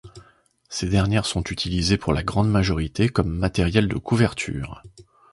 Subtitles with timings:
[0.67, 4.81] Ces dernières sont utilisées pour la grande majorité comme matériel de couverture.